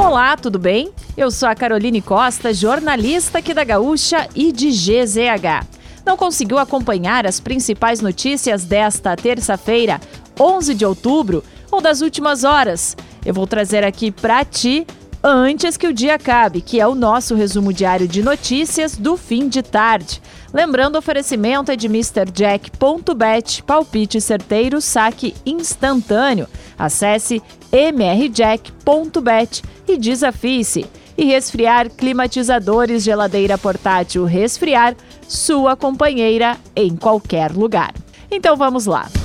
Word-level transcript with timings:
Olá, 0.00 0.34
tudo 0.34 0.58
bem? 0.58 0.90
Eu 1.14 1.30
sou 1.30 1.46
a 1.46 1.54
Caroline 1.54 2.00
Costa, 2.00 2.54
jornalista 2.54 3.38
aqui 3.38 3.52
da 3.52 3.62
Gaúcha 3.62 4.26
e 4.34 4.50
de 4.50 4.70
GZH. 4.70 5.66
Não 6.06 6.16
conseguiu 6.16 6.58
acompanhar 6.58 7.26
as 7.26 7.38
principais 7.38 8.00
notícias 8.00 8.64
desta 8.64 9.14
terça-feira, 9.14 10.00
11 10.40 10.74
de 10.74 10.86
outubro, 10.86 11.44
ou 11.70 11.82
das 11.82 12.00
últimas 12.00 12.44
horas? 12.44 12.96
Eu 13.24 13.34
vou 13.34 13.46
trazer 13.46 13.84
aqui 13.84 14.10
para 14.10 14.42
ti 14.42 14.86
antes 15.22 15.76
que 15.76 15.86
o 15.86 15.92
dia 15.92 16.14
acabe, 16.14 16.60
que 16.60 16.80
é 16.80 16.86
o 16.86 16.94
nosso 16.94 17.34
resumo 17.34 17.72
diário 17.72 18.08
de 18.08 18.22
notícias 18.22 18.96
do 18.96 19.16
fim 19.16 19.48
de 19.48 19.62
tarde. 19.62 20.20
Lembrando, 20.52 20.96
o 20.96 20.98
oferecimento 20.98 21.70
é 21.70 21.76
de 21.76 21.86
MrJack.bet, 21.86 23.62
palpite 23.62 24.20
certeiro, 24.20 24.80
saque 24.80 25.34
instantâneo. 25.44 26.48
Acesse 26.78 27.42
mrjack.bet 27.72 29.62
e 29.86 29.96
desafie-se. 29.96 30.86
E 31.18 31.24
resfriar 31.24 31.90
climatizadores, 31.90 33.02
geladeira 33.02 33.58
portátil 33.58 34.24
resfriar, 34.24 34.96
sua 35.28 35.76
companheira 35.76 36.56
em 36.74 36.96
qualquer 36.96 37.52
lugar. 37.52 37.92
Então 38.30 38.56
vamos 38.56 38.86
lá. 38.86 39.19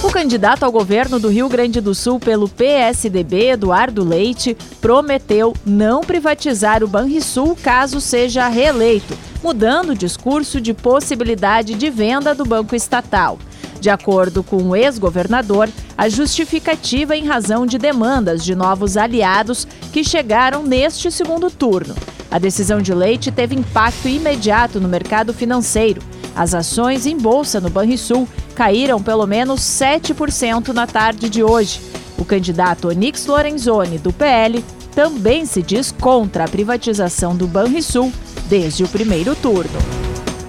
O 0.00 0.12
candidato 0.12 0.62
ao 0.62 0.70
governo 0.70 1.18
do 1.18 1.28
Rio 1.28 1.48
Grande 1.48 1.80
do 1.80 1.92
Sul 1.92 2.20
pelo 2.20 2.48
PSDB, 2.48 3.50
Eduardo 3.50 4.04
Leite, 4.04 4.56
prometeu 4.80 5.52
não 5.66 6.02
privatizar 6.02 6.84
o 6.84 6.88
Banrisul 6.88 7.56
caso 7.60 8.00
seja 8.00 8.46
reeleito, 8.46 9.18
mudando 9.42 9.90
o 9.90 9.96
discurso 9.96 10.60
de 10.60 10.72
possibilidade 10.72 11.74
de 11.74 11.90
venda 11.90 12.32
do 12.32 12.44
banco 12.44 12.76
estatal. 12.76 13.40
De 13.80 13.90
acordo 13.90 14.44
com 14.44 14.62
o 14.62 14.76
ex-governador, 14.76 15.68
a 15.96 16.08
justificativa 16.08 17.16
em 17.16 17.26
razão 17.26 17.66
de 17.66 17.76
demandas 17.76 18.44
de 18.44 18.54
novos 18.54 18.96
aliados 18.96 19.66
que 19.92 20.04
chegaram 20.04 20.62
neste 20.62 21.10
segundo 21.10 21.50
turno. 21.50 21.96
A 22.30 22.38
decisão 22.38 22.80
de 22.80 22.94
Leite 22.94 23.32
teve 23.32 23.56
impacto 23.56 24.06
imediato 24.06 24.80
no 24.80 24.88
mercado 24.88 25.34
financeiro. 25.34 26.00
As 26.36 26.54
ações 26.54 27.04
em 27.04 27.16
bolsa 27.16 27.60
no 27.60 27.68
Banrisul 27.68 28.28
caíram 28.58 29.00
pelo 29.00 29.24
menos 29.24 29.60
7% 29.60 30.72
na 30.72 30.84
tarde 30.84 31.28
de 31.28 31.44
hoje. 31.44 31.80
O 32.18 32.24
candidato 32.24 32.88
Onix 32.88 33.24
Lorenzoni, 33.24 33.98
do 33.98 34.12
PL, 34.12 34.64
também 34.96 35.46
se 35.46 35.62
diz 35.62 35.92
contra 35.92 36.42
a 36.42 36.48
privatização 36.48 37.36
do 37.36 37.46
Banrisul 37.46 38.12
desde 38.48 38.82
o 38.82 38.88
primeiro 38.88 39.36
turno. 39.36 39.78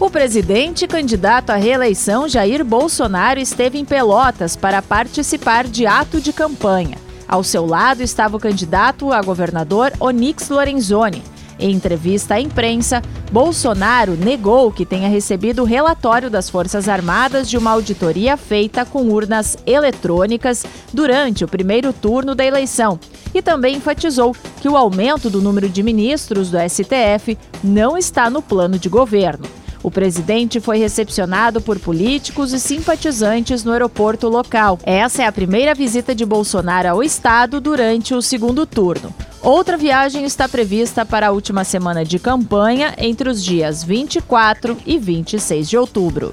O 0.00 0.10
presidente 0.10 0.88
candidato 0.88 1.50
à 1.50 1.54
reeleição 1.54 2.28
Jair 2.28 2.64
Bolsonaro 2.64 3.38
esteve 3.38 3.78
em 3.78 3.84
Pelotas 3.84 4.56
para 4.56 4.82
participar 4.82 5.68
de 5.68 5.86
ato 5.86 6.20
de 6.20 6.32
campanha. 6.32 6.98
Ao 7.28 7.44
seu 7.44 7.64
lado 7.64 8.02
estava 8.02 8.36
o 8.36 8.40
candidato 8.40 9.12
a 9.12 9.22
governador 9.22 9.92
Onix 10.00 10.48
Lorenzoni. 10.48 11.22
Em 11.62 11.70
entrevista 11.70 12.34
à 12.34 12.40
imprensa, 12.40 13.00
Bolsonaro 13.30 14.16
negou 14.16 14.72
que 14.72 14.84
tenha 14.84 15.08
recebido 15.08 15.62
o 15.62 15.64
relatório 15.64 16.28
das 16.28 16.50
Forças 16.50 16.88
Armadas 16.88 17.48
de 17.48 17.56
uma 17.56 17.70
auditoria 17.70 18.36
feita 18.36 18.84
com 18.84 19.04
urnas 19.04 19.56
eletrônicas 19.64 20.66
durante 20.92 21.44
o 21.44 21.48
primeiro 21.48 21.92
turno 21.92 22.34
da 22.34 22.44
eleição 22.44 22.98
e 23.32 23.40
também 23.40 23.76
enfatizou 23.76 24.34
que 24.60 24.68
o 24.68 24.76
aumento 24.76 25.30
do 25.30 25.40
número 25.40 25.68
de 25.68 25.84
ministros 25.84 26.50
do 26.50 26.58
STF 26.58 27.38
não 27.62 27.96
está 27.96 28.28
no 28.28 28.42
plano 28.42 28.76
de 28.76 28.88
governo. 28.88 29.46
O 29.84 29.90
presidente 29.90 30.58
foi 30.58 30.78
recepcionado 30.78 31.60
por 31.60 31.78
políticos 31.78 32.52
e 32.52 32.58
simpatizantes 32.58 33.62
no 33.62 33.70
aeroporto 33.70 34.28
local. 34.28 34.80
Essa 34.82 35.22
é 35.22 35.26
a 35.26 35.32
primeira 35.32 35.76
visita 35.76 36.12
de 36.12 36.26
Bolsonaro 36.26 36.88
ao 36.88 37.04
estado 37.04 37.60
durante 37.60 38.14
o 38.14 38.20
segundo 38.20 38.66
turno. 38.66 39.14
Outra 39.42 39.76
viagem 39.76 40.24
está 40.24 40.48
prevista 40.48 41.04
para 41.04 41.26
a 41.26 41.30
última 41.32 41.64
semana 41.64 42.04
de 42.04 42.16
campanha, 42.16 42.94
entre 42.96 43.28
os 43.28 43.42
dias 43.42 43.82
24 43.82 44.78
e 44.86 44.96
26 44.96 45.68
de 45.68 45.76
outubro. 45.76 46.30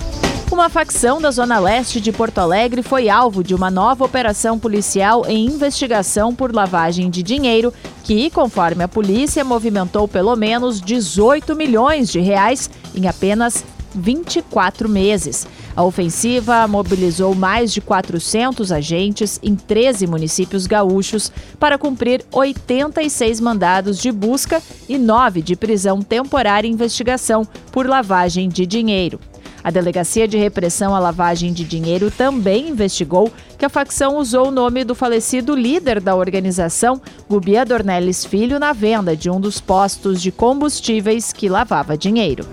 Uma 0.51 0.69
facção 0.69 1.19
da 1.19 1.31
Zona 1.31 1.57
Leste 1.57 1.99
de 1.99 2.11
Porto 2.11 2.37
Alegre 2.37 2.83
foi 2.83 3.09
alvo 3.09 3.43
de 3.43 3.55
uma 3.55 3.71
nova 3.71 4.05
operação 4.05 4.59
policial 4.59 5.25
em 5.27 5.47
investigação 5.47 6.35
por 6.35 6.53
lavagem 6.53 7.09
de 7.09 7.23
dinheiro, 7.23 7.73
que, 8.03 8.29
conforme 8.29 8.83
a 8.83 8.87
polícia, 8.87 9.43
movimentou 9.43 10.07
pelo 10.07 10.35
menos 10.35 10.79
18 10.79 11.55
milhões 11.55 12.11
de 12.11 12.19
reais 12.19 12.69
em 12.93 13.07
apenas 13.07 13.65
24 13.93 14.87
meses. 14.87 15.47
A 15.75 15.83
ofensiva 15.83 16.67
mobilizou 16.67 17.33
mais 17.33 17.71
de 17.71 17.81
400 17.81 18.71
agentes 18.71 19.39
em 19.41 19.55
13 19.55 20.07
municípios 20.07 20.67
gaúchos 20.67 21.31
para 21.59 21.77
cumprir 21.77 22.25
86 22.31 23.39
mandados 23.39 23.97
de 23.97 24.11
busca 24.11 24.61
e 24.87 24.97
9 24.97 25.41
de 25.41 25.55
prisão 25.55 26.01
temporária 26.01 26.67
e 26.67 26.71
investigação 26.71 27.47
por 27.71 27.87
lavagem 27.87 28.49
de 28.49 28.65
dinheiro. 28.65 29.19
A 29.63 29.69
Delegacia 29.71 30.27
de 30.27 30.37
Repressão 30.37 30.95
à 30.95 30.99
Lavagem 30.99 31.51
de 31.51 31.63
Dinheiro 31.63 32.09
também 32.09 32.69
investigou 32.69 33.31
que 33.57 33.65
a 33.65 33.69
facção 33.69 34.17
usou 34.17 34.47
o 34.47 34.51
nome 34.51 34.85
do 34.85 34.95
falecido 34.95 35.53
líder 35.53 35.99
da 35.99 36.15
organização, 36.15 37.01
Gubia 37.29 37.65
Dornelles 37.65 38.23
Filho, 38.23 38.57
na 38.57 38.71
venda 38.71 39.17
de 39.17 39.29
um 39.29 39.39
dos 39.39 39.59
postos 39.59 40.21
de 40.21 40.31
combustíveis 40.31 41.33
que 41.33 41.49
lavava 41.49 41.97
dinheiro. 41.97 42.45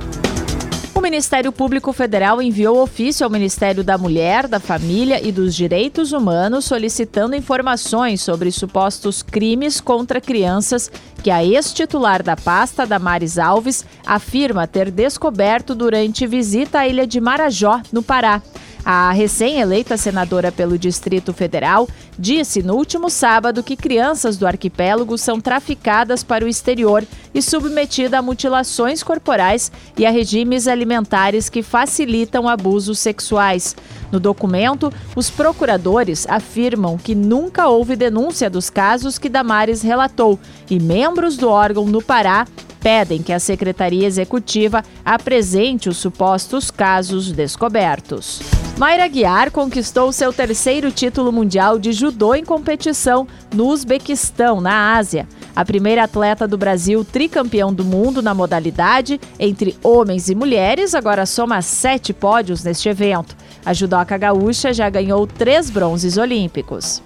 Ministério 1.17 1.51
Público 1.51 1.95
Federal 1.95 2.43
enviou 2.43 2.83
ofício 2.83 3.25
ao 3.25 3.31
Ministério 3.31 3.83
da 3.83 3.97
Mulher, 3.97 4.47
da 4.47 4.61
Família 4.61 5.27
e 5.27 5.33
dos 5.33 5.55
Direitos 5.55 6.13
Humanos 6.13 6.67
solicitando 6.67 7.35
informações 7.35 8.21
sobre 8.21 8.51
supostos 8.51 9.23
crimes 9.23 9.81
contra 9.81 10.21
crianças 10.21 10.93
que 11.23 11.31
a 11.31 11.43
ex-titular 11.43 12.23
da 12.23 12.37
pasta, 12.37 12.87
Damares 12.87 13.39
Alves, 13.39 13.83
afirma 14.07 14.67
ter 14.67 14.91
descoberto 14.91 15.75
durante 15.75 16.27
visita 16.27 16.81
à 16.81 16.87
ilha 16.87 17.07
de 17.07 17.19
Marajó, 17.19 17.81
no 17.91 18.03
Pará. 18.03 18.43
A 18.89 19.11
recém-eleita 19.11 19.97
senadora 19.97 20.53
pelo 20.53 20.79
Distrito 20.79 21.33
Federal 21.33 21.89
disse 22.17 22.63
no 22.63 22.77
último 22.77 23.11
sábado 23.11 23.61
que 23.61 23.75
crianças 23.75 24.37
do 24.37 24.47
arquipélago 24.47 25.19
são 25.19 25.41
traficadas 25.41 26.23
para 26.23 26.45
o 26.45 26.49
exterior 26.49 27.05
e 27.35 27.43
submetidas 27.43 28.17
a 28.17 28.23
mutilações 28.23 29.03
corporais 29.03 29.73
e 29.99 30.07
a 30.07 30.11
regimes 30.13 30.69
alimentares 30.69 31.49
que 31.49 31.65
facilitam 31.65 32.49
abusos 32.49 33.01
sexuais. 33.01 33.75
No 34.13 34.21
documento, 34.21 34.93
os 35.17 35.29
procuradores 35.29 36.25
afirmam 36.29 36.97
que 36.97 37.17
nunca 37.17 37.67
houve 37.67 37.97
denúncia 37.97 38.49
dos 38.49 38.71
casos 38.71 39.19
que 39.19 39.29
Damares 39.29 39.83
relatou 39.83 40.39
e 40.71 40.79
membros 40.79 41.37
do 41.37 41.49
órgão 41.49 41.87
no 41.87 42.01
Pará 42.01 42.47
pedem 42.81 43.21
que 43.21 43.33
a 43.33 43.41
Secretaria 43.41 44.07
Executiva 44.07 44.85
apresente 45.05 45.89
os 45.89 45.97
supostos 45.97 46.71
casos 46.71 47.33
descobertos. 47.33 48.56
Mayra 48.79 49.09
Guiar 49.09 49.51
conquistou 49.51 50.13
seu 50.13 50.31
terceiro 50.35 50.93
título 50.93 51.33
mundial 51.33 51.79
de 51.79 51.93
judô 51.93 52.35
em 52.35 52.45
competição 52.45 53.27
no 53.55 53.69
Uzbequistão, 53.69 54.61
na 54.61 54.95
Ásia. 54.95 55.27
A 55.55 55.65
primeira 55.65 56.05
atleta 56.05 56.47
do 56.47 56.59
Brasil 56.59 57.03
tricampeão 57.03 57.73
do 57.73 57.83
mundo 57.83 58.21
na 58.21 58.35
modalidade, 58.35 59.19
entre 59.39 59.79
homens 59.83 60.29
e 60.29 60.35
mulheres, 60.35 60.95
agora 60.95 61.25
soma 61.25 61.63
sete 61.63 62.13
pódios 62.13 62.63
neste 62.65 62.87
evento. 62.91 63.35
A 63.65 63.73
judoca 63.73 64.19
gaúcha 64.19 64.75
já 64.75 64.91
ganhou 64.91 65.27
três 65.27 65.71
bronzes 65.71 66.19
olímpicos. 66.19 67.03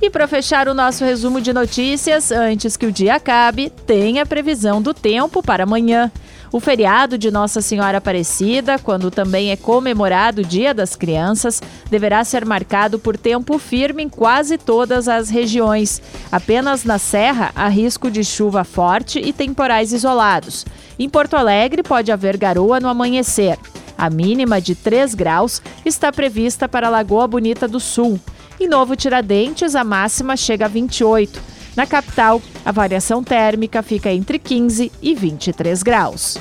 E 0.00 0.08
para 0.08 0.28
fechar 0.28 0.68
o 0.68 0.74
nosso 0.74 1.04
resumo 1.04 1.40
de 1.40 1.52
notícias, 1.52 2.30
antes 2.30 2.76
que 2.76 2.86
o 2.86 2.92
dia 2.92 3.16
acabe, 3.16 3.68
tem 3.68 4.20
a 4.20 4.26
previsão 4.26 4.80
do 4.80 4.94
tempo 4.94 5.42
para 5.42 5.64
amanhã. 5.64 6.12
O 6.54 6.60
feriado 6.60 7.18
de 7.18 7.32
Nossa 7.32 7.60
Senhora 7.60 7.98
Aparecida, 7.98 8.78
quando 8.78 9.10
também 9.10 9.50
é 9.50 9.56
comemorado 9.56 10.42
o 10.42 10.44
Dia 10.44 10.72
das 10.72 10.94
Crianças, 10.94 11.60
deverá 11.90 12.22
ser 12.22 12.44
marcado 12.44 12.96
por 12.96 13.16
tempo 13.16 13.58
firme 13.58 14.04
em 14.04 14.08
quase 14.08 14.56
todas 14.56 15.08
as 15.08 15.30
regiões. 15.30 16.00
Apenas 16.30 16.84
na 16.84 16.96
Serra 16.96 17.50
há 17.56 17.66
risco 17.66 18.08
de 18.08 18.22
chuva 18.22 18.62
forte 18.62 19.18
e 19.18 19.32
temporais 19.32 19.92
isolados. 19.92 20.64
Em 20.96 21.08
Porto 21.08 21.34
Alegre 21.34 21.82
pode 21.82 22.12
haver 22.12 22.36
garoa 22.36 22.78
no 22.78 22.86
amanhecer. 22.86 23.58
A 23.98 24.08
mínima 24.08 24.60
de 24.60 24.76
3 24.76 25.12
graus 25.12 25.60
está 25.84 26.12
prevista 26.12 26.68
para 26.68 26.86
a 26.86 26.90
Lagoa 26.90 27.26
Bonita 27.26 27.66
do 27.66 27.80
Sul. 27.80 28.20
Em 28.60 28.68
Novo 28.68 28.94
Tiradentes, 28.94 29.74
a 29.74 29.82
máxima 29.82 30.36
chega 30.36 30.66
a 30.66 30.68
28. 30.68 31.42
Na 31.74 31.84
capital, 31.84 32.40
a 32.64 32.72
variação 32.72 33.22
térmica 33.22 33.82
fica 33.82 34.12
entre 34.12 34.38
15 34.38 34.90
e 35.02 35.14
23 35.14 35.82
graus. 35.82 36.38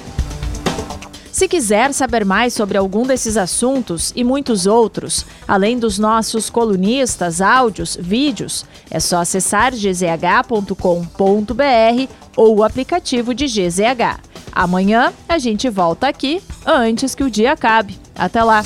Se 1.34 1.48
quiser 1.48 1.92
saber 1.94 2.24
mais 2.24 2.54
sobre 2.54 2.78
algum 2.78 3.08
desses 3.08 3.38
assuntos 3.38 4.14
e 4.16 4.24
muitos 4.24 4.68
outros, 4.68 5.26
além 5.48 5.80
dos 5.80 5.98
nossos 5.98 6.48
colunistas, 6.48 7.42
áudios, 7.42 7.98
vídeos, 8.00 8.64
é 8.92 9.00
só 9.00 9.18
acessar 9.18 9.74
gzh.com.br 9.74 10.74
ou 12.38 12.58
o 12.58 12.64
aplicativo 12.64 13.34
de 13.34 13.46
GZH. 13.46 14.20
Amanhã 14.52 15.12
a 15.28 15.40
gente 15.40 15.68
volta 15.72 16.08
aqui 16.08 16.40
antes 16.64 17.16
que 17.16 17.24
o 17.24 17.32
dia 17.32 17.54
acabe. 17.54 18.00
Até 18.16 18.44
lá! 18.44 18.64